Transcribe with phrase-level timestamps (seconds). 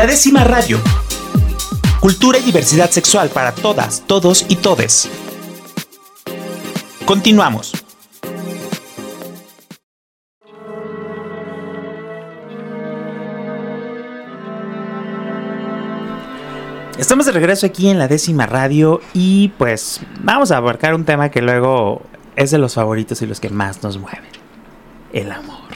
[0.00, 0.78] La décima radio.
[2.00, 5.10] Cultura y diversidad sexual para todas, todos y todes.
[7.04, 7.74] Continuamos.
[16.96, 21.30] Estamos de regreso aquí en la décima radio y pues vamos a abarcar un tema
[21.30, 22.00] que luego
[22.36, 24.30] es de los favoritos y los que más nos mueven.
[25.12, 25.68] El amor.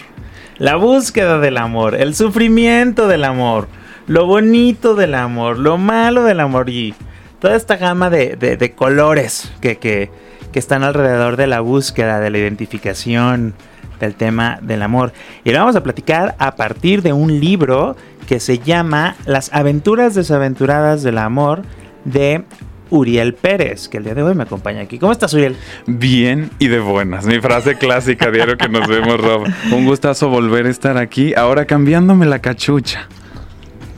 [0.56, 3.68] La búsqueda del amor, el sufrimiento del amor,
[4.06, 6.94] lo bonito del amor, lo malo del amor y
[7.38, 10.10] toda esta gama de, colores que, que,
[10.52, 13.54] que están alrededor de la búsqueda, de la identificación,
[14.00, 15.12] del tema del amor.
[15.44, 17.96] Y lo vamos a platicar a partir de un libro
[18.26, 21.62] que se llama Las aventuras desaventuradas del amor
[22.04, 22.44] de
[22.90, 24.98] Uriel Pérez, que el día de hoy me acompaña aquí.
[24.98, 25.56] ¿Cómo estás, Uriel?
[25.86, 27.26] Bien y de buenas.
[27.26, 29.46] Mi frase clásica, diario que nos vemos, Rob.
[29.72, 33.08] Un gustazo volver a estar aquí, ahora cambiándome la cachucha.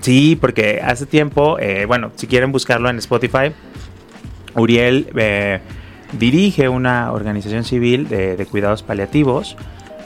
[0.06, 3.50] Sí, porque hace tiempo, eh, bueno, si quieren buscarlo en Spotify,
[4.54, 5.58] Uriel eh,
[6.12, 9.56] dirige una organización civil de, cuidados paliativos,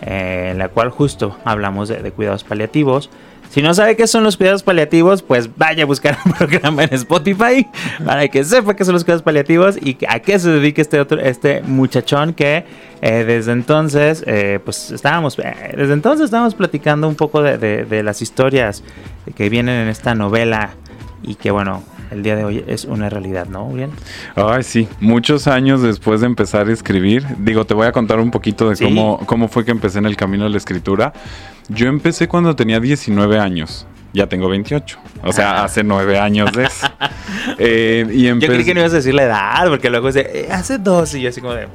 [0.00, 3.10] eh, en la cual justo hablamos de cuidados paliativos.
[3.50, 6.94] Si no sabe qué son los cuidados paliativos, pues vaya a buscar un programa en
[6.94, 7.66] Spotify
[8.04, 11.20] para que sepa qué son los cuidados paliativos y a qué se dedica este otro,
[11.20, 12.64] este muchachón que
[13.02, 18.22] eh, desde entonces, eh, pues estábamos, eh, desde entonces estábamos platicando un poco de, las
[18.22, 18.84] historias
[19.34, 20.70] que vienen en esta novela
[21.24, 23.68] y que bueno, el día de hoy es una realidad, ¿no?
[23.68, 23.90] Bien.
[24.36, 28.30] Ay, sí, muchos años después de empezar a escribir, digo, te voy a contar un
[28.30, 31.12] poquito de cómo, cómo fue que empecé en el camino de la escritura.
[31.70, 33.86] Yo empecé cuando tenía 19 años.
[34.12, 34.98] Ya tengo 28.
[35.22, 36.86] O sea, hace 9 años de eso.
[37.58, 40.48] Eh, y Yo creí que no ibas a decir la edad, porque luego dice, eh,
[40.50, 41.14] hace dos.
[41.14, 41.68] Y yo así como de,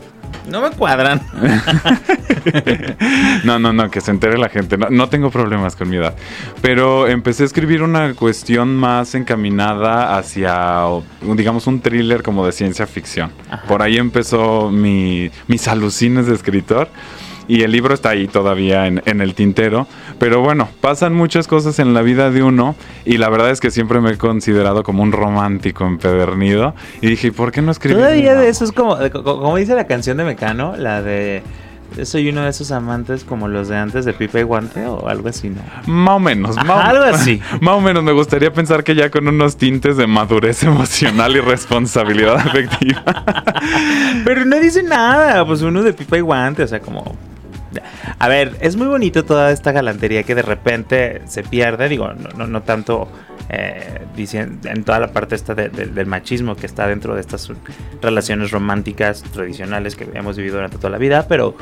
[0.49, 1.21] no me cuadran.
[3.43, 4.77] no, no, no, que se entere la gente.
[4.77, 6.15] No, tengo problemas con mi edad.
[6.61, 10.83] Pero empecé a escribir una cuestión más encaminada hacia,
[11.21, 13.31] digamos, un thriller como de ciencia ficción.
[13.67, 16.89] Por ahí empezó mi, mis alucines de escritor
[17.47, 19.87] y el libro está ahí todavía en, el tintero.
[20.19, 22.75] Pero bueno, pasan muchas cosas en la vida de uno
[23.05, 26.73] y la verdad es que siempre me he considerado como un romántico empedernido.
[27.01, 27.97] Y dije, ¿por qué no escribir?
[27.97, 31.43] Todavía de eso es como, como dice la canción de Mecano, la de
[32.03, 35.29] soy uno de esos amantes como los de antes de Pipa y Guante o algo
[35.29, 35.61] así, ¿no?
[35.85, 37.41] Más o menos, más algo así.
[37.61, 41.39] Más o menos, me gustaría pensar que ya con unos tintes de madurez emocional y
[41.39, 43.03] responsabilidad afectiva.
[44.25, 47.15] Pero no dice nada, pues uno de Pipa y Guante, o sea, como
[48.19, 52.61] a ver, es muy bonito toda esta galantería que de repente se pierde, digo, no,
[52.63, 53.07] tanto
[53.49, 57.51] eh, en toda la parte esta del machismo que está dentro de estas
[58.01, 61.55] relaciones románticas tradicionales que hemos vivido durante toda la vida, pero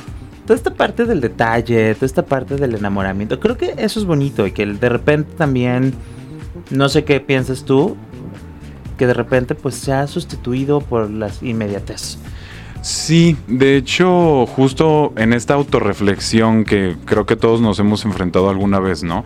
[0.46, 4.46] toda esta parte del detalle, toda esta parte del enamoramiento, creo que eso es bonito
[4.46, 5.94] y que de repente también,
[6.70, 7.98] no sé qué piensas tú,
[8.98, 12.20] que de repente pues se ha sustituido por las inmediates.
[12.84, 18.82] Sí, de hecho, justo en esta autorreflexión que creo que todos nos hemos enfrentado alguna
[18.82, 19.24] vez, ¿no?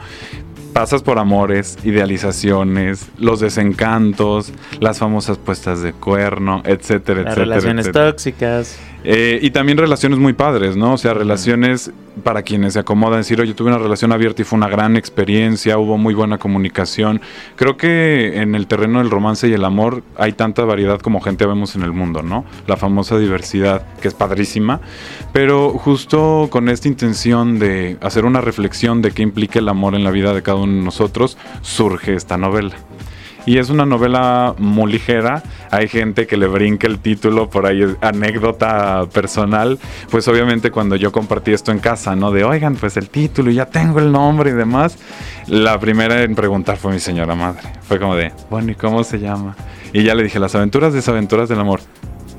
[0.74, 7.34] Pasas por amores, idealizaciones, los desencantos, las famosas puestas de cuerno, etcétera, las etcétera.
[7.34, 8.78] Relaciones tóxicas.
[9.10, 10.92] Eh, y también relaciones muy padres, ¿no?
[10.92, 11.92] O sea, relaciones
[12.26, 15.78] para quienes se acomodan, decir, oye, tuve una relación abierta y fue una gran experiencia,
[15.78, 17.22] hubo muy buena comunicación.
[17.56, 21.46] Creo que en el terreno del romance y el amor hay tanta variedad como gente
[21.46, 22.44] vemos en el mundo, ¿no?
[22.68, 24.82] La famosa diversidad, que es padrísima,
[25.32, 30.04] pero justo con esta intención de hacer una reflexión de qué implica el amor en
[30.04, 32.76] la vida de cada uno de nosotros, surge esta novela.
[33.48, 35.42] Y es una novela muy ligera.
[35.72, 39.80] Hay gente que le brinca el título por ahí, anécdota personal.
[40.12, 42.32] Pues obviamente cuando yo compartí esto en casa, ¿no?
[42.32, 44.98] De, oigan, pues el título, ya tengo el nombre y demás.
[45.48, 47.62] La primera en preguntar fue mi señora madre.
[47.88, 49.56] Fue como de, bueno, ¿y cómo se llama?
[49.94, 51.80] Y ya le dije, las aventuras, desaventuras del amor.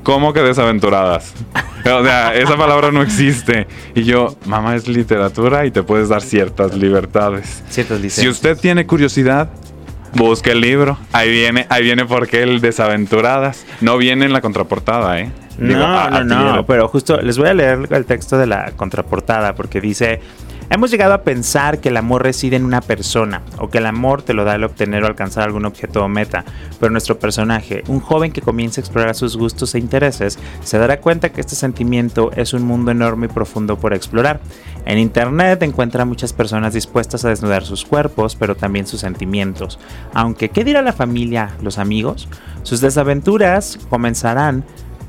[0.02, 1.34] ¿Cómo que desaventuradas?
[1.90, 3.66] O sea, esa palabra no existe.
[3.94, 7.62] Y yo, mamá, es literatura y te puedes dar ciertas libertades.
[7.70, 9.48] Ciertas Si usted tiene curiosidad,
[10.14, 10.98] Busque el libro.
[11.12, 13.66] Ahí viene, ahí viene porque el Desaventuradas.
[13.80, 15.30] No viene en la contraportada, ¿eh?
[15.58, 19.80] no, no, no, pero justo les voy a leer el texto de la contraportada porque
[19.80, 20.20] dice
[20.70, 24.20] Hemos llegado a pensar que el amor reside en una persona o que el amor
[24.20, 26.44] te lo da el obtener o alcanzar algún objeto o meta,
[26.78, 31.00] pero nuestro personaje, un joven que comienza a explorar sus gustos e intereses, se dará
[31.00, 34.40] cuenta que este sentimiento es un mundo enorme y profundo por explorar.
[34.88, 39.78] En Internet encuentra muchas personas dispuestas a desnudar sus cuerpos, pero también sus sentimientos.
[40.14, 42.26] Aunque, ¿qué dirá la familia, los amigos?
[42.62, 44.64] Sus desaventuras comenzarán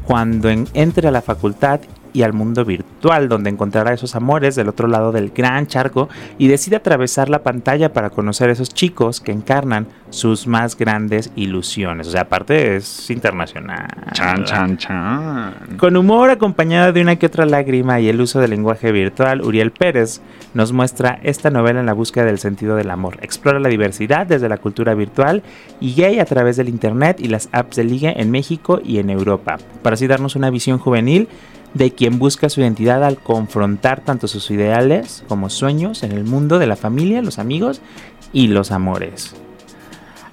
[0.06, 1.80] cuando entre a la facultad
[2.14, 6.48] y al mundo virtual, donde encontrará esos amores del otro lado del gran charco y
[6.48, 12.08] decide atravesar la pantalla para conocer a esos chicos que encarnan sus más grandes ilusiones.
[12.08, 13.88] O sea, aparte es internacional.
[14.14, 15.54] Chan, chan, chan.
[15.78, 19.72] Con humor acompañado de una que otra lágrima y el uso del lenguaje virtual, Uriel
[19.72, 20.22] Pérez
[20.54, 23.18] nos muestra esta novela en la búsqueda del sentido del amor.
[23.22, 25.44] Explora la diversidad desde la cultura virtual
[25.80, 29.10] y gay a través del internet y las apps de liga en México y en
[29.10, 31.28] Europa, para así darnos una visión juvenil
[31.74, 36.60] de quien busca su identidad al confrontar tanto sus ideales como sueños en el mundo
[36.60, 37.82] de la familia, los amigos
[38.34, 39.36] y los amores.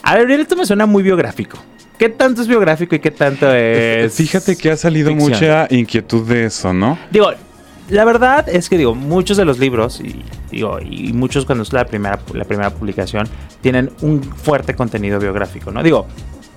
[0.03, 1.59] A ver, esto me suena muy biográfico.
[1.99, 4.15] ¿Qué tanto es biográfico y qué tanto es.?
[4.15, 5.31] Fíjate que ha salido ficción?
[5.31, 6.99] mucha inquietud de eso, ¿no?
[7.11, 7.31] Digo,
[7.89, 11.73] la verdad es que digo, muchos de los libros, y, digo, y muchos cuando es
[11.73, 13.29] la primera, la primera publicación,
[13.61, 15.83] tienen un fuerte contenido biográfico, ¿no?
[15.83, 16.07] Digo,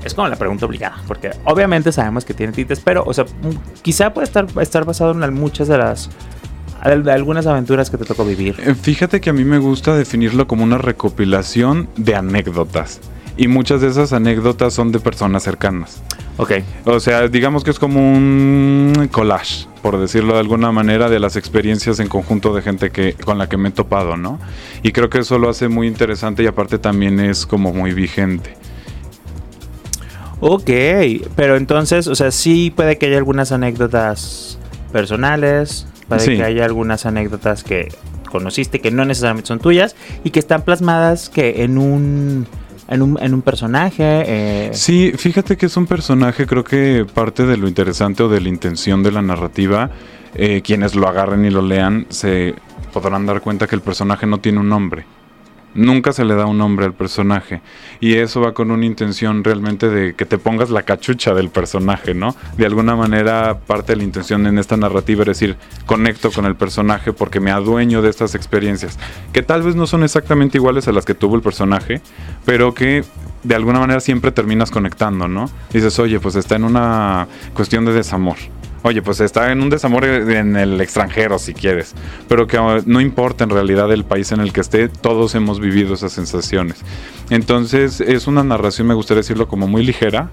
[0.04, 3.82] es como la pregunta obligada, porque obviamente sabemos que tiene tintes, pero, o sea, mm,
[3.82, 6.10] quizá puede estar, estar basado en muchas de las
[6.84, 8.56] de algunas aventuras que te tocó vivir.
[8.60, 13.02] Eh, Fíjate que a mí me gusta definirlo como una recopilación de anécdotas.
[13.36, 16.02] Y muchas de esas anécdotas son de personas cercanas.
[16.38, 16.54] Ok.
[16.86, 21.36] O sea, digamos que es como un collage, por decirlo de alguna manera, de las
[21.38, 24.40] experiencias en conjunto de gente que, con la que me he topado, ¿no?
[24.84, 28.59] Y creo que eso lo hace muy interesante y aparte también es como muy vigente.
[30.42, 30.70] Ok,
[31.36, 34.58] pero entonces, o sea, sí puede que haya algunas anécdotas
[34.92, 36.38] personales, puede Sí.
[36.38, 37.90] que haya algunas anécdotas que
[38.32, 42.48] conociste que no necesariamente son tuyas y que están plasmadas que en un
[42.92, 44.04] en un, en un personaje.
[44.04, 48.42] eh, Sí, fíjate que es un personaje, creo que parte de lo interesante o de
[48.42, 49.92] la intención de la narrativa,
[50.34, 52.56] eh, quienes lo agarren y lo lean se
[52.92, 55.06] podrán dar cuenta que el personaje no tiene un nombre.
[55.76, 57.62] Nunca se le da un nombre al personaje.
[58.00, 62.14] Y eso va con una intención realmente de que te pongas la cachucha del personaje,
[62.14, 62.36] ¿no?
[62.58, 66.56] De alguna manera, parte de la intención en esta narrativa es decir, conecto con el
[66.56, 68.98] personaje porque me adueño de estas experiencias.
[69.34, 72.02] Que tal vez no son exactamente iguales a las que tuvo el personaje,
[72.46, 73.04] pero que
[73.44, 75.50] de alguna manera siempre terminas conectando, ¿no?
[75.72, 78.38] Dices, oye, pues está en una cuestión de desamor.
[78.84, 81.94] Oye, pues está en un desamor en el extranjero, si quieres.
[82.28, 85.60] Pero que uh, no importa en realidad el país en el que esté, todos hemos
[85.60, 86.78] vivido esas sensaciones.
[87.30, 90.30] Entonces, es una narración, me gustaría decirlo, como muy ligera.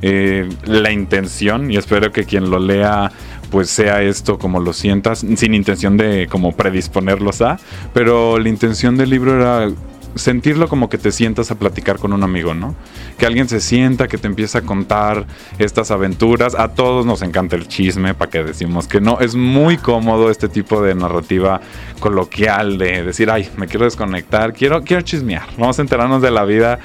[0.00, 3.10] Eh, la intención, y espero que quien lo lea
[3.50, 7.58] pues sea esto como lo sientas, sin intención de como predisponerlos a,
[7.94, 9.72] pero la intención del libro era
[10.18, 12.74] sentirlo como que te sientas a platicar con un amigo, ¿no?
[13.18, 15.26] Que alguien se sienta, que te empieza a contar
[15.58, 16.54] estas aventuras.
[16.54, 19.20] A todos nos encanta el chisme, para que decimos que no.
[19.20, 21.60] Es muy cómodo este tipo de narrativa
[22.00, 25.48] coloquial de decir, ay, me quiero desconectar, quiero, quiero chismear.
[25.56, 26.78] Vamos a enterarnos de la vida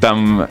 [0.00, 0.46] tan eh,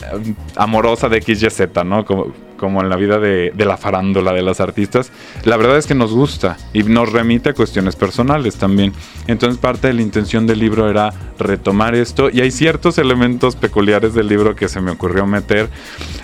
[0.56, 2.06] amorosa de XYZ, ¿no?
[2.06, 5.12] Como, como en la vida de, de, la farándula de las artistas,
[5.44, 8.94] la verdad es que nos gusta y nos remite a cuestiones personales también.
[9.28, 14.14] Entonces parte de la intención del libro era retomar esto y hay ciertos elementos peculiares
[14.14, 15.70] del libro que se me ocurrió meter.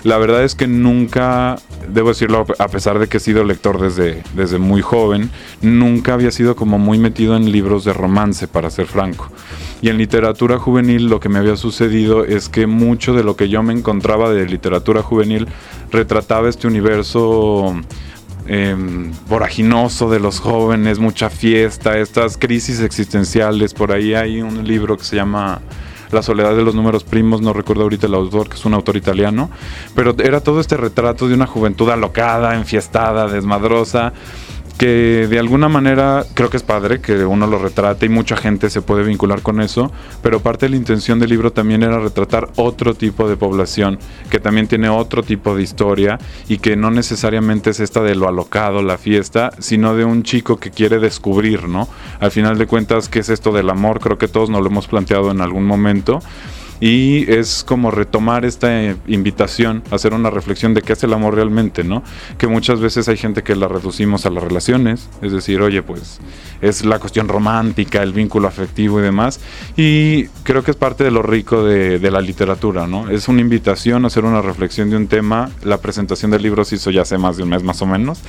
[0.04, 1.56] La verdad es que nunca,
[1.88, 5.30] debo decirlo, a pesar de que he sido lector desde, desde muy joven,
[5.60, 9.28] nunca había sido como muy metido en libros de romance, para ser franco.
[9.80, 13.48] Y en literatura juvenil lo que me había sucedido es que mucho de lo que
[13.48, 15.48] yo me encontraba de literatura juvenil
[15.92, 17.74] retrataba este universo
[18.46, 18.74] eh,
[19.28, 23.74] voraginoso de los jóvenes, mucha fiesta, estas crisis existenciales.
[23.74, 25.60] Por ahí hay un libro que se llama
[26.10, 28.96] La soledad de los números primos, no recuerdo ahorita el autor, que es un autor
[28.96, 29.50] italiano,
[29.94, 34.12] pero era todo este retrato de una juventud alocada, enfiestada, desmadrosa
[34.78, 38.70] que de alguna manera creo que es padre que uno lo retrate y mucha gente
[38.70, 42.50] se puede vincular con eso, pero parte de la intención del libro también era retratar
[42.56, 43.98] otro tipo de población
[44.30, 48.28] que también tiene otro tipo de historia y que no necesariamente es esta de lo
[48.28, 51.88] alocado, la fiesta, sino de un chico que quiere descubrir, ¿no?
[52.20, 54.00] Al final de cuentas, ¿qué es esto del amor?
[54.00, 56.20] Creo que todos nos lo hemos planteado en algún momento
[56.80, 61.84] y es como retomar esta invitación hacer una reflexión de qué es el amor realmente,
[61.84, 62.02] ¿no?
[62.38, 66.20] Que muchas veces hay gente que la reducimos a las relaciones, es decir, oye, pues
[66.60, 69.40] es la cuestión romántica, el vínculo afectivo y demás,
[69.76, 73.10] y creo que es parte de lo rico de, de la literatura, ¿no?
[73.10, 76.76] Es una invitación a hacer una reflexión de un tema, la presentación del libro se
[76.76, 78.20] hizo ya hace más de un mes más o menos,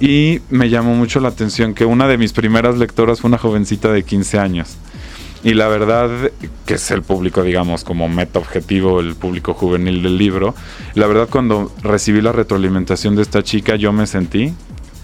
[0.00, 3.92] y me llamó mucho la atención que una de mis primeras lectoras fue una jovencita
[3.92, 4.76] de 15 años.
[5.42, 6.10] Y la verdad,
[6.66, 10.54] que es el público, digamos, como meta objetivo, el público juvenil del libro,
[10.94, 14.52] la verdad cuando recibí la retroalimentación de esta chica, yo me sentí...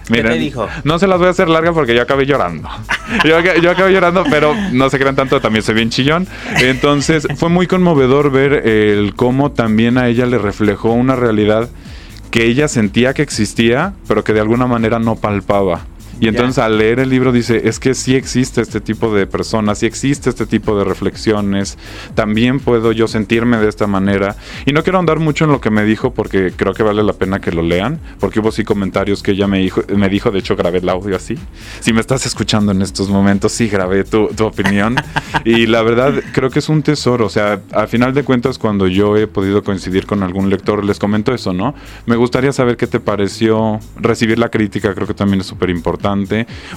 [0.08, 0.68] Miren, ¿Qué te dijo?
[0.84, 2.68] No se las voy a hacer larga porque yo acabé llorando.
[3.24, 6.28] yo, yo, acabé llorando, pero no se crean tanto, también soy bien chillón.
[6.60, 11.70] Entonces fue muy conmovedor ver el cómo también a ella le reflejó una realidad
[12.30, 15.86] que ella sentía que existía, pero que de alguna manera no palpaba
[16.20, 19.78] Y entonces al leer el libro dice, es que sí existe este tipo de personas,
[19.78, 21.76] sí existe este tipo de reflexiones,
[22.14, 24.36] también puedo yo sentirme de esta manera.
[24.64, 27.12] Y no quiero andar mucho en lo que me dijo porque creo que vale la
[27.12, 30.38] pena que lo lean, porque hubo sí comentarios que ella me dijo, me dijo de
[30.38, 31.36] hecho grabé el audio así.
[31.80, 34.96] Si me estás escuchando en estos momentos, sí grabé tu, tu opinión.
[35.44, 38.86] y la verdad creo que es un tesoro, o sea, al final de cuentas cuando
[38.86, 41.74] yo he podido coincidir con algún lector, les comento eso, ¿no?
[42.06, 46.05] Me gustaría saber qué te pareció recibir la crítica, creo que también es súper importante.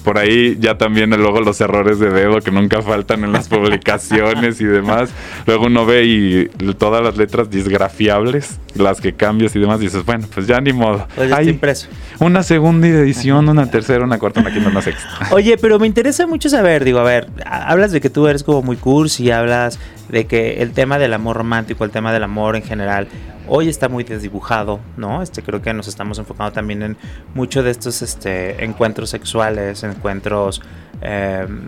[0.04, 4.60] Por ahí ya también luego los errores de dedo que nunca faltan en las publicaciones
[4.62, 5.12] y demás.
[5.46, 6.46] Luego uno ve y
[6.78, 11.08] todas las letras disgrafiables, las que cambias y demás, dices, bueno, pues ya ni modo.
[11.34, 11.88] Hay impreso.
[12.20, 15.08] Una segunda edición, una tercera, una cuarta, una quinta, una sexta.
[15.32, 18.62] Oye, pero me interesa mucho saber, digo, a ver, hablas de que tú eres como
[18.62, 22.64] muy cursi, hablas de que el tema del amor romántico, el tema del amor en
[22.64, 23.08] general,
[23.50, 25.22] hoy está muy desdibujado, ¿no?
[25.22, 26.98] Este creo que nos estamos enfocando también en
[27.34, 30.62] muchos de estos este, encuentros sexuales, encuentros
[31.02, 31.62] em,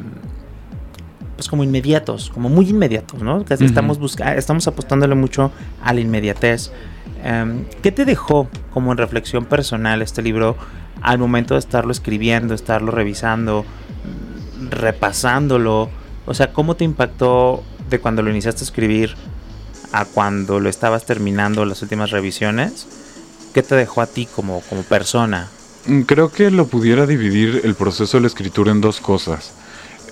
[1.36, 3.44] pues como inmediatos, como muy inmediatos, ¿no?
[3.44, 5.52] Casi estamos buscando, estamos apostándole mucho
[5.84, 6.72] a la inmediatez.
[7.24, 10.56] Em, ¿Qué te dejó como en reflexión personal este libro
[11.02, 13.66] al momento de estarlo escribiendo, estarlo revisando,
[14.70, 15.90] repasándolo?
[16.28, 19.16] O sea, ¿cómo te impactó de cuando lo iniciaste a escribir
[19.92, 22.88] a cuando lo estabas terminando las últimas revisiones?
[23.54, 25.50] ¿Qué te dejó a ti como, como persona?
[25.88, 29.54] Mm, creo que lo pudiera dividir el proceso de la escritura en dos cosas.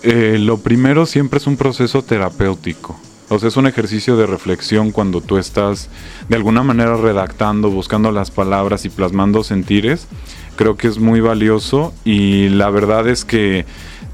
[0.01, 2.99] Eh, lo primero siempre es un proceso terapéutico.
[3.31, 5.89] O sea, es un ejercicio de reflexión cuando tú estás
[6.29, 10.07] de alguna manera redactando, buscando las palabras y plasmando sentires.
[10.55, 13.65] Creo que es muy valioso y la verdad es que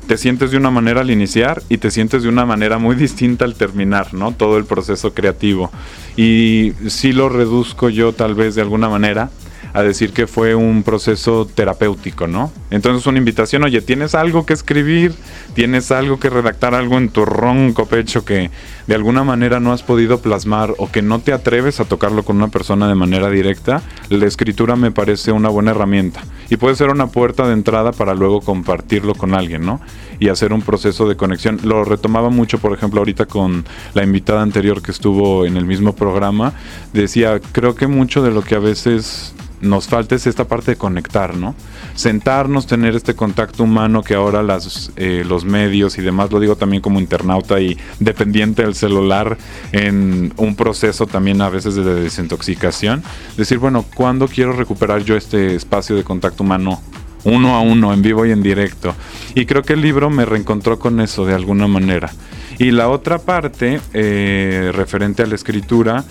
[0.08, 3.46] te sientes de una manera al iniciar y te sientes de una manera muy distinta
[3.46, 4.32] al terminar, ¿no?
[4.32, 5.72] Todo el proceso creativo.
[6.16, 9.30] Y si lo reduzco yo tal vez de alguna manera
[9.74, 12.50] a decir que fue un proceso terapéutico, ¿no?
[12.72, 15.14] Entonces una invitación, oye, ¿tienes algo que escribir?
[15.54, 18.52] ¿Tienes algo que redactar, algo en tu ronco pecho que
[18.88, 22.38] de alguna manera no has podido plasmar o que no te atreves a tocarlo con
[22.38, 23.82] una persona de manera directa?
[24.08, 28.14] La escritura me parece una buena herramienta y puede ser una puerta de entrada para
[28.14, 29.82] luego compartirlo con alguien, ¿no?
[30.20, 31.60] Y hacer un proceso de conexión.
[31.64, 35.94] Lo retomaba mucho, por ejemplo, ahorita con la invitada anterior que estuvo en el mismo
[35.94, 36.54] programa,
[36.94, 40.78] decía, creo que mucho de lo que a veces nos falta es esta parte de
[40.78, 41.56] conectar, ¿no?
[41.96, 46.56] Sentarnos, tener este contacto humano que ahora las, eh, los medios y demás, lo digo
[46.56, 49.38] también como internauta y dependiente del celular
[49.72, 53.04] en un proceso también a veces de desintoxicación.
[53.38, 56.82] Decir, bueno, ¿cuándo quiero recuperar yo este espacio de contacto humano
[57.24, 58.96] uno a uno, en vivo y en directo?
[59.34, 62.12] Y creo que el libro me reencontró con eso de alguna manera.
[62.58, 66.06] Y la otra parte, eh, referente a la escritura,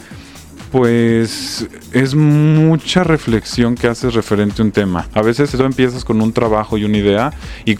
[0.74, 5.06] pues es mucha reflexión que haces referente a un tema.
[5.14, 7.32] A veces tú empiezas con un trabajo y una idea
[7.64, 7.76] y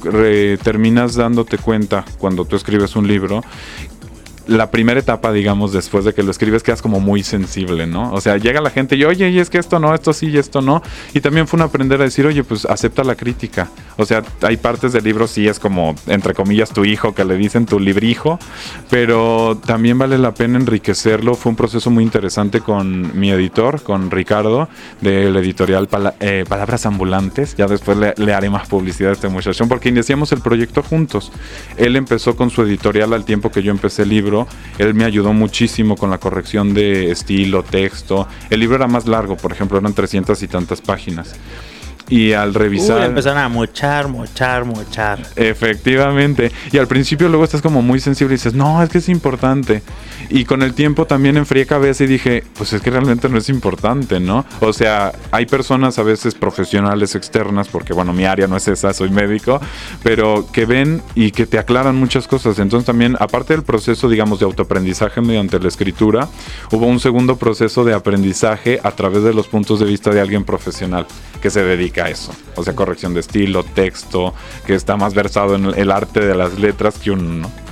[0.58, 3.42] terminas dándote cuenta cuando tú escribes un libro
[4.46, 8.12] la primera etapa, digamos, después de que lo escribes, quedas como muy sensible, ¿no?
[8.12, 10.38] O sea, llega la gente y, oye, y es que esto no, esto sí y
[10.38, 10.82] esto no.
[11.12, 13.70] Y también fue un aprender a decir, oye, pues acepta la crítica.
[13.96, 17.36] O sea, hay partes del libro, sí es como, entre comillas, tu hijo, que le
[17.36, 18.38] dicen tu librijo,
[18.90, 21.34] pero también vale la pena enriquecerlo.
[21.34, 24.68] Fue un proceso muy interesante con mi editor, con Ricardo,
[25.00, 25.88] del editorial
[26.20, 27.54] eh, Palabras Ambulantes.
[27.56, 31.32] Ya después le, le haré más publicidad a este muchacho, porque iniciamos el proyecto juntos.
[31.76, 34.33] Él empezó con su editorial al tiempo que yo empecé el libro
[34.78, 38.26] él me ayudó muchísimo con la corrección de estilo, texto.
[38.50, 41.34] El libro era más largo, por ejemplo, eran 300 y tantas páginas.
[42.08, 42.98] Y al revisar.
[42.98, 45.20] Uy, empezaron a mochar, mochar, mochar.
[45.36, 46.52] Efectivamente.
[46.70, 49.82] Y al principio luego estás como muy sensible y dices, no, es que es importante.
[50.28, 53.48] Y con el tiempo también enfrié cabeza y dije, pues es que realmente no es
[53.48, 54.44] importante, ¿no?
[54.60, 58.92] O sea, hay personas a veces profesionales externas, porque bueno, mi área no es esa,
[58.92, 59.60] soy médico,
[60.02, 62.58] pero que ven y que te aclaran muchas cosas.
[62.58, 66.28] Entonces también, aparte del proceso, digamos, de autoaprendizaje mediante la escritura,
[66.70, 70.44] hubo un segundo proceso de aprendizaje a través de los puntos de vista de alguien
[70.44, 71.06] profesional
[71.40, 72.32] que se dedica a eso.
[72.56, 74.34] O sea, corrección de estilo, texto,
[74.66, 77.64] que está más versado en el arte de las letras que uno, ¿no?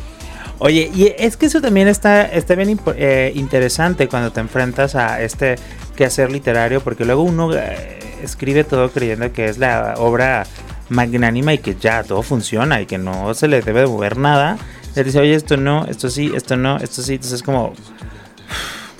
[0.65, 5.21] Oye, y es que eso también está, está bien eh, interesante cuando te enfrentas a
[5.21, 5.57] este
[5.97, 10.47] quehacer literario, porque luego uno eh, escribe todo creyendo que es la obra
[10.89, 14.57] magnánima y que ya todo funciona y que no se le debe mover nada.
[14.95, 17.15] Le dice, oye, esto no, esto sí, esto no, esto sí.
[17.15, 17.73] Entonces es como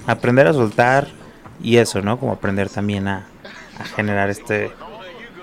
[0.09, 1.07] aprender a soltar
[1.63, 2.19] y eso, ¿no?
[2.19, 3.25] Como aprender también a
[3.95, 4.73] generar este...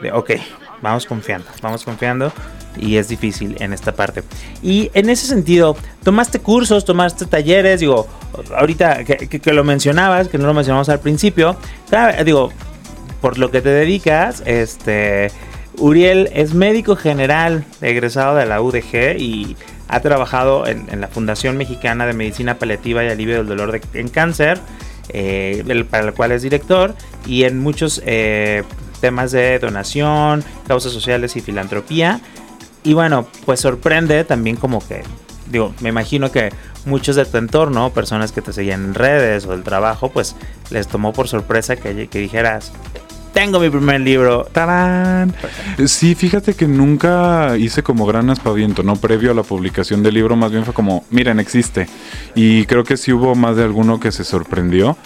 [0.01, 0.32] De, ok,
[0.82, 2.32] vamos confiando, vamos confiando
[2.77, 4.24] y es difícil en esta parte.
[4.62, 8.08] Y en ese sentido, tomaste cursos, tomaste talleres, digo,
[8.56, 11.58] ahorita que, lo mencionabas, que no lo mencionamos al principio,
[12.24, 12.51] digo,
[13.22, 15.32] por lo que te dedicas, este,
[15.77, 22.06] Uriel es médico general egresado de la UDG y ha trabajado en, la Fundación Mexicana
[22.06, 24.60] de Medicina Paliativa y Alivio del Dolor en Cáncer,
[25.10, 26.94] eh, para la cual es director,
[27.25, 28.63] y en muchos eh,
[29.00, 32.22] temas de donación, causas sociales y filantropía.
[32.84, 35.03] Y bueno, pues sorprende también como que,
[35.50, 36.51] digo, me imagino que
[36.86, 40.36] muchos de tu entorno, personas que te seguían en redes o del trabajo, pues
[40.70, 42.72] les tomó por sorpresa que, que dijeras,
[43.34, 44.46] tengo mi primer libro.
[44.51, 45.34] ¡Tarán!
[45.86, 48.96] Sí, fíjate que nunca hice como gran aspaviento, ¿no?
[48.96, 51.88] Previo a la publicación del libro, más bien fue como, miren, existe.
[52.36, 54.98] Y creo que sí hubo más de alguno que se sorprendió.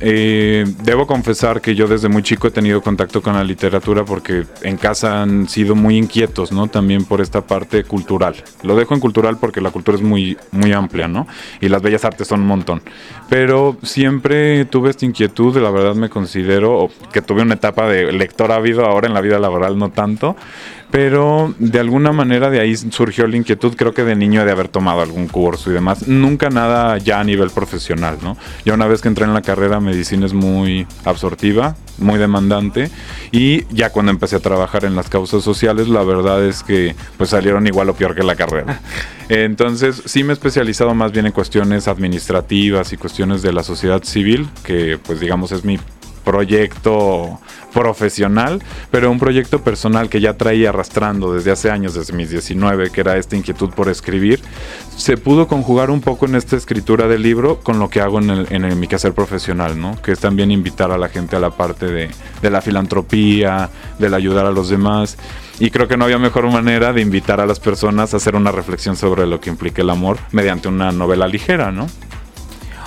[0.00, 4.44] Eh, debo confesar que yo desde muy chico he tenido contacto con la literatura porque
[4.62, 6.68] en casa han sido muy inquietos, ¿no?
[6.68, 8.36] También por esta parte cultural.
[8.62, 11.26] Lo dejo en cultural porque la cultura es muy, muy amplia, ¿no?
[11.60, 12.80] Y las bellas artes son un montón.
[13.28, 18.52] Pero siempre tuve esta inquietud, la verdad me considero que tuve una etapa de lector
[18.52, 20.36] ávido, ahora en la vida laboral no tanto
[20.90, 24.68] pero de alguna manera de ahí surgió la inquietud, creo que de niño de haber
[24.68, 28.36] tomado algún curso y demás, nunca nada ya a nivel profesional, ¿no?
[28.64, 32.90] Ya una vez que entré en la carrera, medicina es muy absortiva, muy demandante
[33.32, 37.30] y ya cuando empecé a trabajar en las causas sociales, la verdad es que pues
[37.30, 38.80] salieron igual o peor que la carrera.
[39.28, 44.02] Entonces sí me he especializado más bien en cuestiones administrativas y cuestiones de la sociedad
[44.04, 45.78] civil, que pues digamos es mi
[46.28, 47.40] proyecto
[47.72, 52.90] profesional, pero un proyecto personal que ya traía arrastrando desde hace años, desde mis 19,
[52.90, 54.42] que era esta inquietud por escribir,
[54.94, 58.28] se pudo conjugar un poco en esta escritura del libro con lo que hago en,
[58.28, 59.96] el, en mi quehacer profesional, ¿no?
[60.02, 62.10] que es también invitar a la gente a la parte de,
[62.42, 65.16] de la filantropía, del ayudar a los demás.
[65.58, 68.52] Y creo que no había mejor manera de invitar a las personas a hacer una
[68.52, 71.86] reflexión sobre lo que implica el amor mediante una novela ligera, ¿no?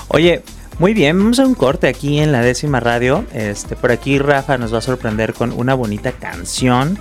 [0.09, 0.43] Oye,
[0.81, 3.23] muy bien, vamos a un corte aquí en la décima radio.
[3.33, 6.97] Este, por aquí Rafa nos va a sorprender con una bonita canción.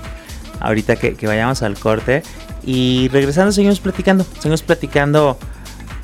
[0.61, 2.23] Ahorita que, vayamos al corte.
[2.63, 4.27] Y regresando seguimos platicando.
[4.35, 5.39] Seguimos platicando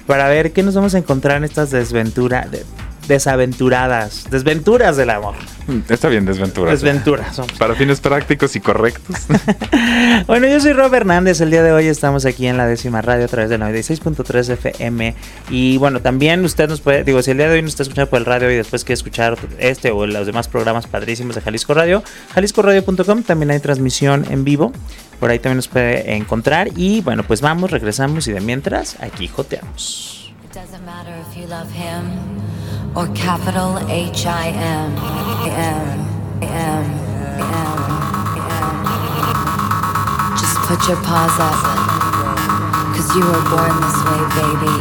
[0.06, 2.50] para ver qué nos vamos a encontrar en estas desventuras
[3.08, 5.34] desaventuradas, desventuras del amor.
[5.66, 6.80] Mm, está bien, desventuras.
[6.80, 7.40] Desventuras.
[7.58, 9.16] Para fines prácticos y correctos.
[10.26, 11.40] bueno, yo soy Rob Hernández.
[11.40, 15.14] El día de hoy estamos aquí en la décima radio a través de 96.3 FM.
[15.50, 18.08] Y bueno, también usted nos puede, digo, si el día de hoy nos está escuchando
[18.08, 21.74] por el radio y después quiere escuchar este o los demás programas padrísimos de Jalisco
[21.74, 22.02] Radio,
[22.34, 24.72] jaliscoradio.com también hay transmisión en vivo.
[25.18, 26.68] Por ahí también nos puede encontrar.
[26.76, 30.32] Y bueno, pues vamos, regresamos y de mientras, aquí joteamos.
[32.96, 34.96] Or capital H I M
[35.46, 36.00] M
[36.42, 36.84] M M
[38.40, 38.76] M.
[40.40, 41.60] Just put your paws up,
[42.96, 44.76] cause you were born this way, baby.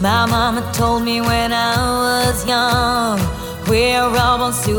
[0.00, 4.52] My mama told me when I was young we're all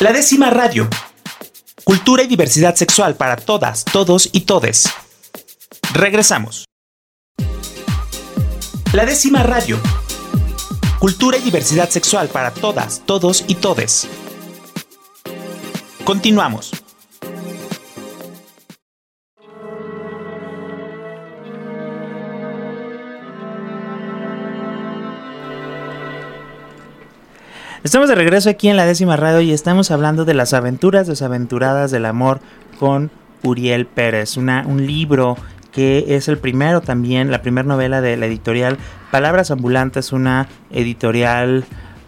[0.00, 0.88] La décima radio.
[1.84, 4.88] Cultura y diversidad sexual para todas, todos y todes.
[5.92, 6.66] Regresamos.
[8.92, 9.78] La décima radio.
[10.98, 14.06] Cultura y diversidad sexual para todas, todos y todes.
[16.04, 16.83] Continuamos.
[27.84, 31.90] Estamos de regreso aquí en la décima radio y estamos hablando de las aventuras desaventuradas
[31.90, 32.40] del amor
[32.78, 33.10] con
[33.42, 35.36] Uriel Pérez, una, un libro
[35.70, 38.78] que es el primero también, la primera novela de la editorial
[39.10, 41.66] Palabras Ambulantes, una editorial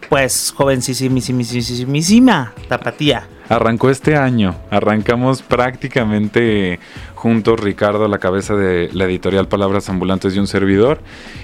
[0.09, 3.27] pues jovencísima, tapatía.
[3.47, 6.79] Arrancó este año, arrancamos prácticamente
[7.13, 11.01] juntos Ricardo a la cabeza de la editorial Palabras Ambulantes y un servidor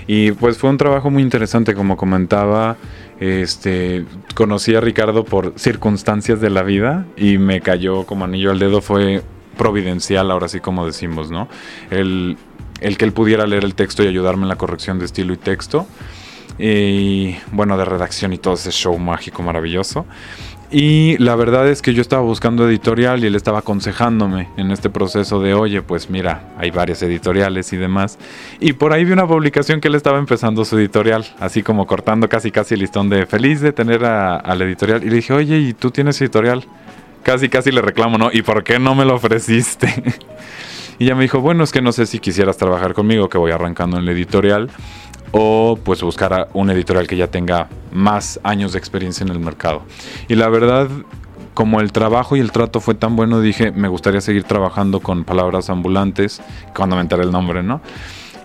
[0.07, 2.77] y pues fue un trabajo muy interesante como comentaba
[3.23, 4.05] este,
[4.35, 8.81] conocí a Ricardo por circunstancias de la vida y me cayó como anillo al dedo.
[8.81, 9.21] Fue
[9.57, 11.47] providencial, ahora sí como decimos, ¿no?
[11.89, 12.37] El,
[12.81, 15.37] el que él pudiera leer el texto y ayudarme en la corrección de estilo y
[15.37, 15.87] texto.
[16.59, 20.05] Y bueno, de redacción y todo ese show mágico maravilloso.
[20.75, 24.89] Y la verdad es que yo estaba buscando editorial y él estaba aconsejándome en este
[24.89, 28.17] proceso de, oye, pues mira, hay varias editoriales y demás.
[28.59, 32.27] Y por ahí vi una publicación que él estaba empezando su editorial, así como cortando
[32.27, 35.03] casi casi el listón de feliz de tener a, la editorial.
[35.03, 36.65] Y le dije, oye, ¿y tú tienes editorial?
[37.21, 38.31] Casi casi le reclamo, ¿no?
[38.33, 39.93] ¿Y por qué no me lo ofreciste?
[40.97, 43.51] y ella me dijo, bueno, es que no sé si quisieras trabajar conmigo, que voy
[43.51, 44.71] arrancando en la editorial
[45.33, 49.81] o pues buscar un editorial que ya tenga más años de experiencia en el mercado.
[50.29, 50.87] Y la verdad,
[51.55, 55.23] como el trabajo y el trato fue tan bueno, dije, me gustaría seguir trabajando con
[55.23, 56.39] palabras ambulantes,
[56.75, 57.81] cuando me enteré el nombre, ¿no?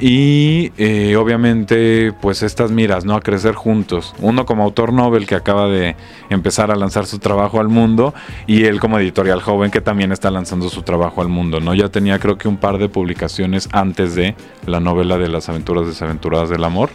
[0.00, 3.14] Y eh, obviamente pues estas miras, ¿no?
[3.14, 4.14] A crecer juntos.
[4.20, 5.96] Uno como autor Nobel que acaba de
[6.30, 8.14] empezar a lanzar su trabajo al mundo
[8.46, 11.74] y él como editorial joven que también está lanzando su trabajo al mundo, ¿no?
[11.74, 14.34] Ya tenía creo que un par de publicaciones antes de
[14.66, 16.90] la novela de las aventuras desaventuradas del amor.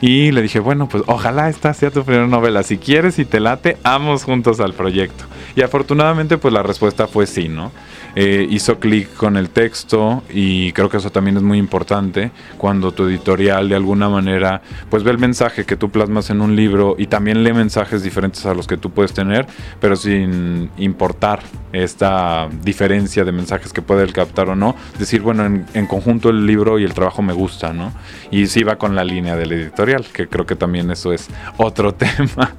[0.00, 2.62] Y le dije, bueno, pues ojalá esta sea tu primera novela.
[2.62, 5.24] Si quieres y te late, vamos juntos al proyecto.
[5.54, 7.70] Y afortunadamente, pues la respuesta fue sí, ¿no?
[8.16, 12.92] Eh, hizo clic con el texto y creo que eso también es muy importante cuando
[12.92, 16.96] tu editorial de alguna manera pues ve el mensaje que tú plasmas en un libro
[16.98, 19.46] y también lee mensajes diferentes a los que tú puedes tener,
[19.80, 21.40] pero sin importar
[21.72, 24.74] esta diferencia de mensajes que puede captar o no.
[24.98, 27.92] Decir, bueno, en, conjunto el libro y el trabajo me gusta, ¿no?
[28.30, 31.94] Y sí va con la línea del editorial, que creo que también eso es otro
[31.94, 32.54] tema.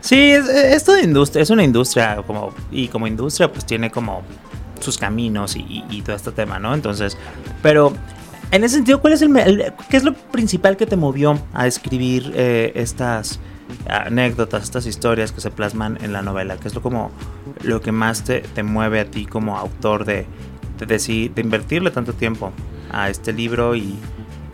[0.00, 4.22] Sí, es, esto de industria, es una industria como, y como industria pues tiene como
[4.80, 6.74] sus caminos y, todo este tema, ¿no?
[6.74, 7.16] Entonces,
[7.62, 7.92] pero
[8.50, 12.32] en ese sentido, ¿cuál es el, qué es lo principal que te movió a escribir
[12.34, 13.40] eh, estas
[13.88, 16.56] anécdotas, estas historias que se plasman en la novela?
[16.56, 17.10] ¿Qué es lo como
[17.62, 20.26] lo que más te, te mueve a ti como autor de,
[20.78, 22.52] de, decir, de invertirle tanto tiempo
[22.90, 23.96] a este libro y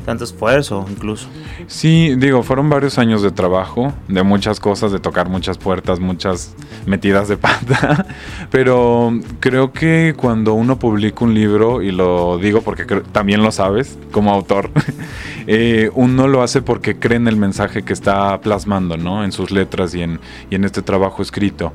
[0.06, 1.28] tanto esfuerzo incluso.
[1.66, 6.54] Sí, digo, fueron varios años de trabajo, de muchas cosas, de tocar muchas puertas, muchas
[6.86, 8.06] metidas de pata,
[8.50, 13.98] pero creo que cuando uno publica un libro, y lo digo porque también lo sabes
[14.12, 14.70] como autor,
[15.48, 19.24] eh, uno lo hace porque cree en el mensaje que está plasmando, ¿no?
[19.24, 21.72] En sus letras y en, y en este trabajo escrito.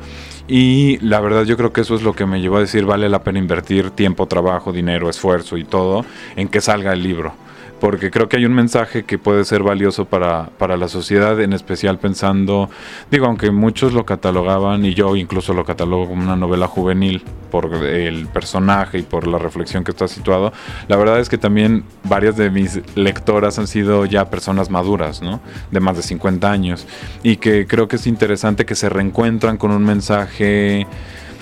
[0.47, 3.09] Y la verdad yo creo que eso es lo que me llevó a decir, vale
[3.09, 6.05] la pena invertir tiempo, trabajo, dinero, esfuerzo y todo
[6.37, 7.33] en que salga el libro
[7.81, 11.51] porque creo que hay un mensaje que puede ser valioso para, para, la sociedad, en
[11.51, 12.69] especial pensando,
[13.09, 17.73] digo, aunque muchos lo catalogaban, y yo incluso lo catalogo como una novela juvenil por
[17.73, 20.53] el personaje y por la reflexión que está situado,
[20.87, 25.41] la verdad es que también varias de mis lectoras han sido ya personas maduras, ¿no?
[25.71, 26.87] De más de 50 años,
[27.23, 30.85] y que creo que es interesante que se reencuentran con un mensaje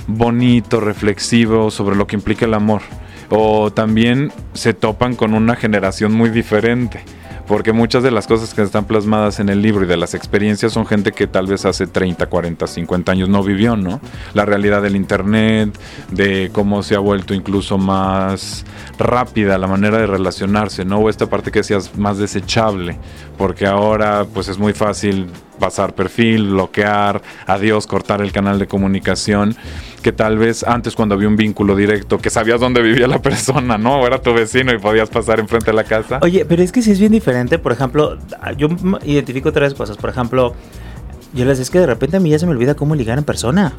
[0.07, 2.81] bonito, reflexivo sobre lo que implica el amor
[3.29, 7.03] o también se topan con una generación muy diferente.
[7.47, 10.71] Porque muchas de las cosas que están plasmadas en el libro y de las experiencias
[10.71, 13.99] son gente que tal vez hace 30, 40, 50 años no vivió, ¿no?
[14.35, 15.75] La realidad del Internet,
[16.11, 18.65] de cómo se ha vuelto incluso más
[18.99, 20.99] rápida la manera de relacionarse, ¿no?
[20.99, 22.99] O esta parte que decías más desechable,
[23.35, 25.25] porque ahora pues es muy fácil
[25.59, 29.55] pasar perfil, bloquear, adiós, cortar el canal de comunicación,
[30.01, 33.77] que tal vez antes cuando había un vínculo directo, que sabías dónde vivía la persona,
[33.77, 33.99] ¿no?
[33.99, 36.19] O era tu vecino y podías pasar enfrente de la casa.
[36.21, 38.17] Oye, pero es que si es bien diferente, por ejemplo,
[38.57, 38.69] yo
[39.03, 40.55] identifico tres cosas, por ejemplo,
[41.33, 43.23] yo les es que de repente a mí ya se me olvida cómo ligar en
[43.23, 43.73] persona.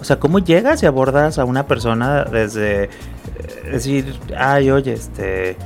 [0.00, 2.90] O sea, ¿cómo llegas y abordas a una persona desde
[3.70, 5.56] decir, ay, oye, este,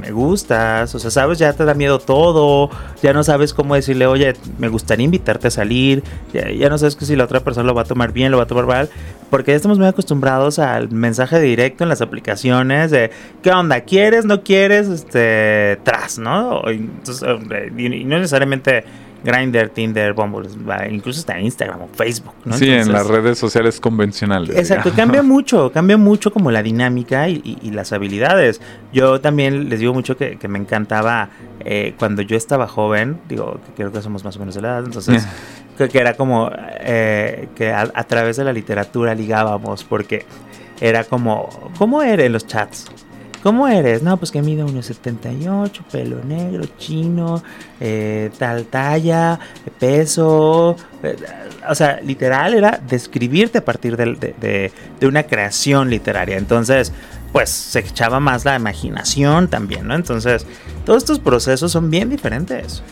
[0.00, 2.70] me gustas, o sea, sabes, ya te da miedo todo,
[3.02, 7.04] ya no sabes cómo decirle, oye, me gustaría invitarte a salir, ya, no sabes que
[7.04, 8.88] si la otra persona lo va a tomar bien, lo va a tomar mal,
[9.30, 13.10] porque ya estamos muy acostumbrados al mensaje directo en las aplicaciones de,
[13.42, 13.80] ¿qué onda?
[13.80, 14.24] ¿Quieres?
[14.24, 14.88] ¿No quieres?
[14.88, 16.68] Este, tras, ¿no?
[16.68, 17.26] Entonces,
[17.76, 18.84] y no necesariamente
[19.26, 20.48] Grindr, Tinder, Bumble,
[20.90, 22.56] incluso está en Instagram o Facebook, ¿no?
[22.56, 24.56] Sí, en las redes sociales convencionales.
[24.56, 28.60] Exacto, cambia mucho, cambia mucho como la dinámica y, las habilidades.
[28.92, 33.72] Yo también les digo mucho que, me encantaba eh, cuando yo estaba joven, digo, que
[33.72, 35.26] creo que somos más o menos de la edad, entonces...
[35.76, 40.24] que, era como eh, que a, a, través de la literatura ligábamos, porque
[40.80, 42.86] era como, ¿cómo eran los chats?
[43.42, 44.02] ¿Cómo eres?
[44.02, 47.42] No, pues que mide 1,78, pelo negro, chino,
[47.80, 49.38] eh, tal talla,
[49.78, 50.76] peso.
[51.02, 51.16] Eh,
[51.68, 54.72] o sea, literal era describirte a partir de,
[55.02, 56.36] una creación literaria.
[56.36, 56.92] Entonces,
[57.32, 59.94] pues se echaba más la imaginación también, ¿no?
[59.94, 60.46] Entonces,
[60.84, 62.82] todos estos procesos son bien diferentes.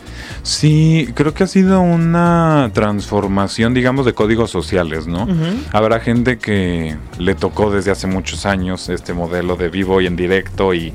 [0.45, 5.27] Sí, creo que ha sido una transformación, digamos, de códigos sociales, ¿no?
[5.71, 10.15] Habrá gente que le tocó desde hace muchos años este modelo de vivo y en
[10.15, 10.93] directo y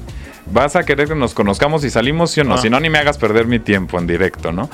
[0.53, 2.59] vas a querer que nos conozcamos y salimos, sí o no, ah.
[2.59, 4.71] si no, ni me hagas perder mi tiempo en directo, ¿no?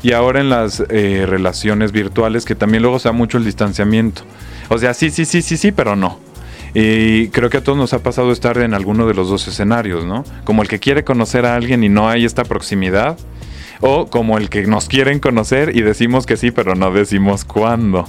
[0.00, 4.22] Y ahora en las eh, relaciones virtuales, que también luego se da mucho el distanciamiento.
[4.68, 6.20] O sea, sí, sí, sí, sí, sí, pero no.
[6.72, 10.04] Y creo que a todos nos ha pasado estar en alguno de los dos escenarios,
[10.04, 10.24] ¿no?
[10.44, 13.18] Como el que quiere conocer a alguien y no hay esta proximidad
[13.80, 18.06] o como el que nos quieren conocer y decimos que sí, pero no decimos cuándo.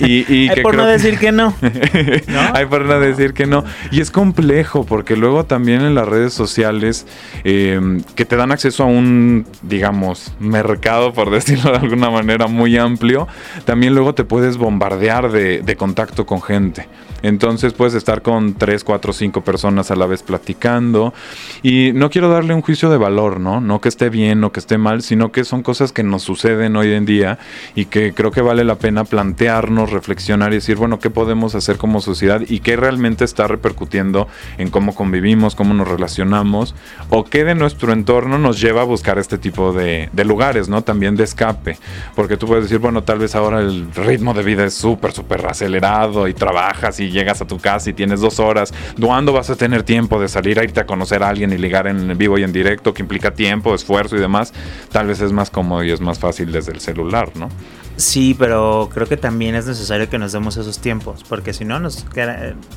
[0.00, 1.54] Y, Hay por no decir que no.
[2.54, 3.64] Hay por no decir que no.
[3.90, 7.06] Y es complejo porque luego también en las redes sociales
[7.44, 12.76] em, que te dan acceso a un, digamos, mercado, por decirlo de alguna manera, muy
[12.78, 13.28] amplio,
[13.64, 16.88] también luego te puedes bombardear de, de contacto con gente.
[17.24, 21.14] Entonces puedes estar con 3, 4, 5 personas a la vez platicando.
[21.62, 23.62] Y no quiero darle un juicio de valor, ¿no?
[23.62, 26.76] No que esté bien o que esté mal, sino que son cosas que nos suceden
[26.76, 27.38] hoy en día
[27.74, 31.78] y que creo que vale la pena plantearnos, reflexionar y decir, bueno, ¿qué podemos hacer
[31.78, 36.74] como sociedad y qué realmente está repercutiendo en cómo convivimos, cómo nos relacionamos
[37.08, 40.82] o qué de nuestro entorno nos lleva a buscar este tipo de, lugares, ¿no?
[40.82, 41.78] También de escape.
[42.14, 45.46] Porque tú puedes decir, bueno, tal vez ahora el ritmo de vida es súper, súper
[45.46, 49.56] acelerado y trabajas y llegas a tu casa y tienes dos horas, ¿cuándo vas a
[49.56, 52.42] tener tiempo de salir a irte a conocer a alguien y ligar en vivo y
[52.42, 54.52] en directo, que implica tiempo, esfuerzo y demás?
[54.92, 57.48] Tal vez es más cómodo y es más fácil desde el celular, ¿no?
[57.96, 61.78] Sí, pero creo que también es necesario que nos demos esos tiempos, porque si no
[61.78, 62.04] nos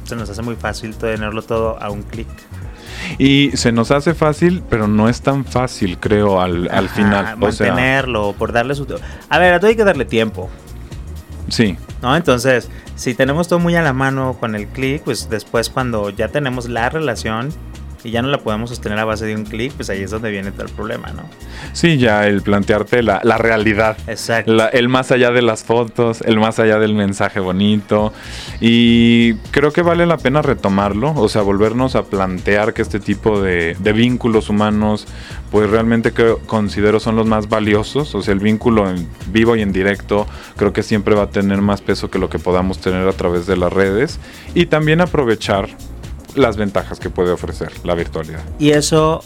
[0.04, 2.28] se nos hace muy fácil tenerlo todo a un clic.
[3.18, 7.38] Y se nos hace fácil, pero no es tan fácil, creo, al, al final.
[7.38, 8.86] Mantenerlo, por darle su...
[9.30, 10.50] A ver, a todo hay que darle tiempo.
[11.50, 11.78] Sí.
[12.02, 12.16] ¿No?
[12.16, 16.30] Entonces, si tenemos todo muy a la mano con el clic, pues después cuando ya
[16.30, 17.54] tenemos la relación
[18.04, 20.30] y ya no la podemos sostener a base de un clic, pues ahí es donde
[20.32, 21.24] viene todo el problema, ¿no?
[21.74, 23.98] Sí, ya el plantearte la, realidad.
[24.08, 24.70] Exacto.
[24.72, 28.14] el más allá de las fotos, el más allá del mensaje bonito.
[28.60, 33.42] Y creo que vale la pena retomarlo, o sea, volvernos a plantear que este tipo
[33.42, 35.08] de, de vínculos humanos,
[35.52, 38.14] pues realmente que considero son los más valiosos.
[38.16, 41.62] O sea, el vínculo en vivo y en directo creo que siempre va a tener
[41.62, 44.20] más peso que lo que podamos tener a través de las redes.
[44.54, 45.70] Y también aprovechar
[46.38, 48.42] las ventajas que puede ofrecer la virtualidad.
[48.60, 49.24] Y eso,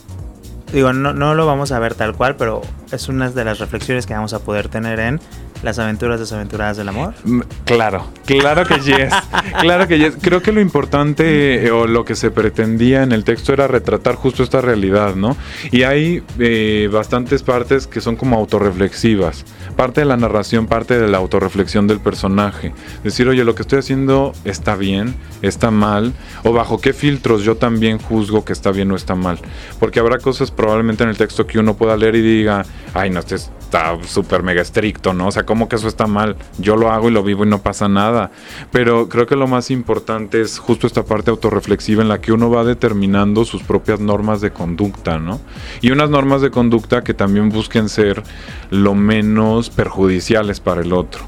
[0.74, 4.06] digo, no, no lo vamos a ver tal cual, pero es una de las reflexiones
[4.06, 5.20] que vamos a poder tener en
[5.64, 7.14] las aventuras desaventuradas del amor.
[7.24, 9.14] Mm, claro, claro que yes.
[9.62, 10.18] claro que yes.
[10.22, 14.16] Creo que lo importante eh, o lo que se pretendía en el texto era retratar
[14.16, 15.38] justo esta realidad, ¿no?
[15.72, 19.46] Y hay eh, bastantes partes que son como autorreflexivas.
[19.76, 22.74] Parte de la narración, parte de la autorreflexión del personaje.
[23.04, 27.56] Decir, oye, lo que estoy haciendo está bien, está mal, o bajo qué filtros yo
[27.56, 29.40] también juzgo que está bien o está mal.
[29.80, 33.20] Porque habrá cosas probablemente en el texto que uno pueda leer y diga, ay, no,
[33.20, 35.28] este está súper mega estricto, ¿no?
[35.28, 36.38] O sea, ¿cómo que eso está mal?
[36.60, 38.32] Yo lo hago y lo vivo y no pasa nada.
[38.72, 42.50] Pero creo que lo más importante es justo esta parte autorreflexiva en la que uno
[42.50, 45.42] va determinando sus propias normas de conducta, ¿no?
[45.82, 48.24] Y unas normas de conducta que también busquen ser
[48.70, 51.26] lo menos perjudiciales para el otro.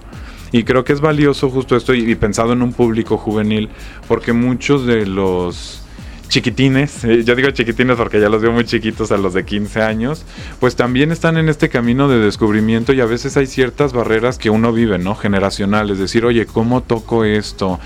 [0.54, 3.68] Y creo que es valioso justo esto y, pensado en un público juvenil,
[4.08, 5.83] porque muchos de los
[6.30, 9.82] chiquitines, eh, yo digo chiquitines porque ya los veo muy chiquitos a los de 15
[9.82, 10.26] años,
[10.60, 14.50] pues también están en este camino de descubrimiento y a veces hay ciertas barreras que
[14.50, 15.16] uno vive, ¿no?
[15.16, 17.80] Generacionales, decir, oye, ¿cómo toco esto?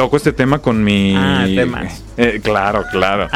[0.00, 1.14] toco este tema con mi.
[1.14, 2.02] Ah, temas.
[2.16, 3.28] Eh, claro, claro.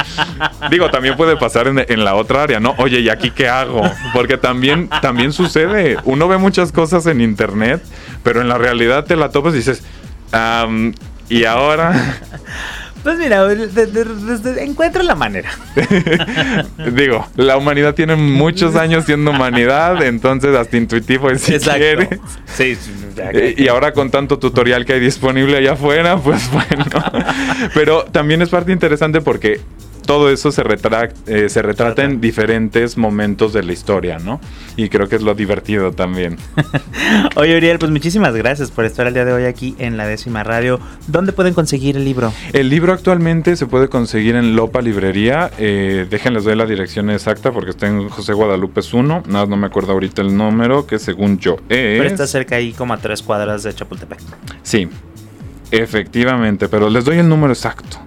[0.71, 2.75] Digo, también puede pasar en, la otra área, ¿no?
[2.79, 3.83] Oye, ¿y aquí qué hago?
[4.15, 5.99] Porque también, también sucede.
[6.05, 7.83] Uno ve muchas cosas en internet,
[8.23, 9.83] pero en la realidad te la topas y dices,
[11.29, 12.19] ¿y ahora?
[13.05, 13.47] Pues mira,
[14.63, 15.51] encuentra la manera.
[16.97, 22.09] Digo, la humanidad tiene muchos años siendo humanidad, entonces hasta intuitivo es si quieres.
[22.47, 22.79] Sí,
[23.59, 26.87] y ahora con tanto tutorial que hay disponible allá afuera, pues bueno.
[27.75, 29.61] Pero también es parte interesante porque
[30.07, 30.63] todo eso se,
[31.27, 34.41] eh, se retrata en diferentes momentos de la historia, ¿no?
[34.77, 36.37] Y creo que es lo divertido también.
[37.37, 40.45] Oye, Uriel, pues muchísimas gracias por estar el día de hoy aquí en la décima
[40.45, 40.81] radio.
[41.07, 42.33] ¿Dónde pueden conseguir el libro?
[42.53, 45.51] El libro actualmente se puede conseguir en Lopa Librería.
[45.59, 49.23] Eh, déjenles doy la dirección exacta porque está en José Guadalupe 1.
[49.27, 51.99] Nada, no me acuerdo ahorita el número, que según yo es.
[51.99, 54.19] Pero está cerca ahí como a tres cuadras de Chapultepec.
[54.63, 54.89] Sí,
[55.71, 57.99] efectivamente, pero les doy el número exacto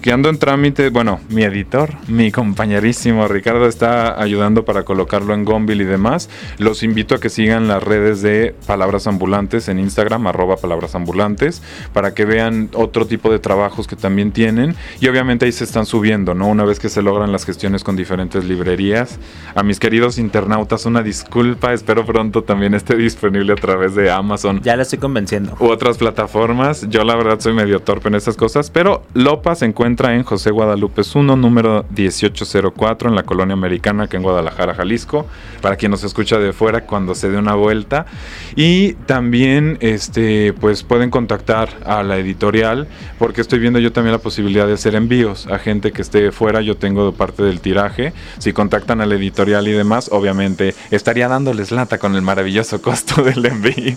[0.00, 5.44] que ando en trámite, bueno, mi editor, mi compañerísimo Ricardo está ayudando para colocarlo en
[5.44, 6.30] Gombil y demás.
[6.56, 11.62] Los invito a que sigan las redes de Palabras Ambulantes en Instagram, arroba Palabras Ambulantes,
[11.92, 14.74] para que vean otro tipo de trabajos que también tienen.
[15.00, 16.48] Y obviamente ahí se están subiendo, ¿no?
[16.48, 19.18] Una vez que se logran las gestiones con diferentes librerías.
[19.54, 24.62] A mis queridos internautas, una disculpa, espero pronto también esté disponible a través de Amazon.
[24.62, 25.56] Ya la estoy convenciendo.
[25.60, 26.88] U otras plataformas.
[26.88, 30.22] Yo la verdad soy medio torpe en estas cosas, pero Lopa se encuentra encuentra en
[30.22, 35.26] José Guadalupe 1, número 1804, en la colonia americana, que en Guadalajara, Jalisco,
[35.60, 38.06] para quien nos escucha de fuera cuando se dé una vuelta.
[38.54, 42.86] Y también este, pues pueden contactar a la editorial,
[43.18, 46.60] porque estoy viendo yo también la posibilidad de hacer envíos a gente que esté fuera.
[46.60, 48.12] Yo tengo parte del tiraje.
[48.38, 53.22] Si contactan a la editorial y demás, obviamente estaría dándoles lata con el maravilloso costo
[53.24, 53.96] del envío.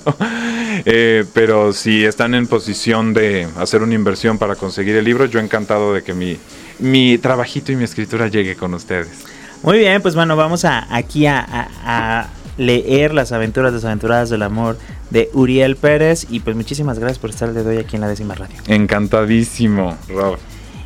[0.85, 5.39] Eh, pero si están en posición de hacer una inversión para conseguir el libro, yo
[5.39, 6.37] encantado de que mi,
[6.79, 9.25] mi trabajito y mi escritura llegue con ustedes.
[9.63, 14.77] Muy bien, pues bueno, vamos a, aquí a, leer las aventuras desaventuradas del amor
[15.09, 16.27] de Uriel Pérez.
[16.29, 18.57] Y pues muchísimas gracias por estar de hoy aquí en la décima radio.
[18.67, 20.37] Encantadísimo, Rob.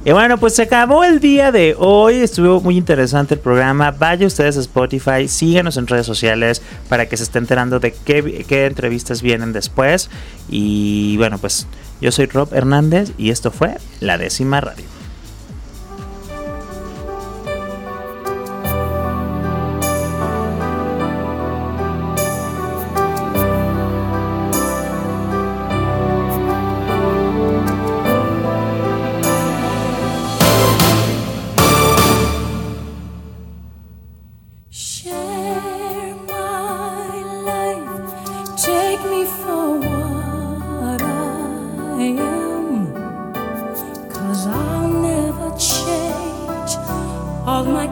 [0.06, 2.16] Y bueno, pues se acabó el día de hoy.
[2.16, 3.92] Estuvo muy interesante el programa.
[3.92, 8.46] Vaya ustedes a Spotify, síganos en redes sociales para que se esté enterando de qué,
[8.48, 10.10] qué entrevistas vienen después.
[10.50, 11.68] Y bueno, pues
[12.00, 14.97] yo soy Rob Hernández y esto fue La Décima Radio.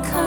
[0.04, 0.25] Come.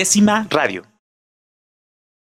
[0.00, 0.82] Décima radio.